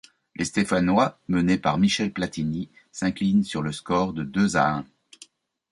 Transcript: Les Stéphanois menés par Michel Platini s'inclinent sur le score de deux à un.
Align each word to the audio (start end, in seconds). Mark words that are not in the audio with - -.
Les 0.35 0.45
Stéphanois 0.45 1.19
menés 1.27 1.59
par 1.59 1.77
Michel 1.77 2.11
Platini 2.11 2.71
s'inclinent 2.91 3.43
sur 3.43 3.61
le 3.61 3.71
score 3.71 4.13
de 4.13 4.23
deux 4.23 4.55
à 4.57 4.77
un. 4.77 4.85